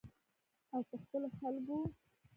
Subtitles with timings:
[0.73, 1.77] او په خپلو خلکو.